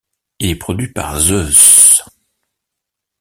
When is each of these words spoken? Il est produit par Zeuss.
Il 0.39 0.49
est 0.49 0.55
produit 0.55 0.87
par 0.91 1.19
Zeuss. 1.19 2.03